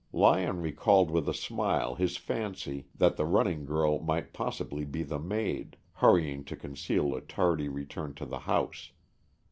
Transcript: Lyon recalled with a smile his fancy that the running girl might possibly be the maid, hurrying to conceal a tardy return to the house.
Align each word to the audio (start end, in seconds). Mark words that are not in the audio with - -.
Lyon 0.11 0.61
recalled 0.63 1.11
with 1.11 1.29
a 1.29 1.31
smile 1.35 1.93
his 1.93 2.17
fancy 2.17 2.87
that 2.95 3.17
the 3.17 3.23
running 3.27 3.67
girl 3.67 3.99
might 3.99 4.33
possibly 4.33 4.83
be 4.83 5.03
the 5.03 5.19
maid, 5.19 5.77
hurrying 5.93 6.43
to 6.45 6.55
conceal 6.55 7.13
a 7.13 7.21
tardy 7.21 7.69
return 7.69 8.15
to 8.15 8.25
the 8.25 8.39
house. 8.39 8.93